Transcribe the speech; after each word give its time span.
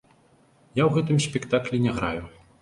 Я 0.79 0.83
ў 0.85 0.91
гэтым 0.95 1.17
спектаклі 1.27 1.83
не 1.85 1.95
граю. 2.01 2.25